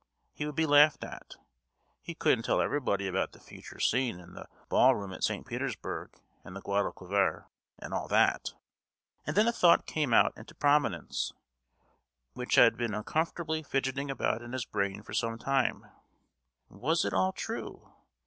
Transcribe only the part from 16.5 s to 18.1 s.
"Was it all true?